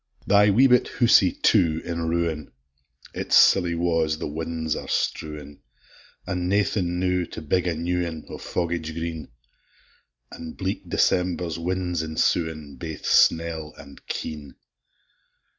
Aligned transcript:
Thy 0.25 0.49
wee 0.49 0.65
bit 0.65 0.87
housie, 0.97 1.31
too, 1.31 1.79
in 1.85 2.09
ruin; 2.09 2.51
Its 3.13 3.35
silly 3.35 3.75
wa's 3.75 4.17
the 4.17 4.25
win's 4.27 4.75
are 4.75 4.87
strewin'! 4.87 5.59
An' 6.25 6.47
naething, 6.47 6.99
now, 6.99 7.23
to 7.29 7.39
big 7.39 7.67
a 7.67 7.75
new 7.75 8.03
ane, 8.03 8.25
O' 8.27 8.39
foggage 8.39 8.95
green! 8.95 9.27
An' 10.31 10.53
bleak 10.53 10.89
December's 10.89 11.59
winds 11.59 12.01
ensuin', 12.01 12.77
Baith 12.79 13.05
snell 13.05 13.75
and 13.77 14.03
keen! 14.07 14.55